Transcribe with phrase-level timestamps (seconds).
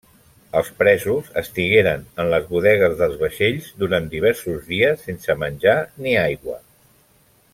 [0.59, 5.77] Els presos estigueren en les bodegues dels vaixells durant diversos dies sense menjar
[6.07, 6.61] ni aigua.